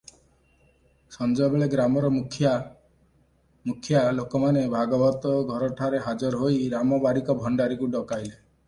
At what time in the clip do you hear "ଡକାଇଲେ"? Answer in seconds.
7.99-8.37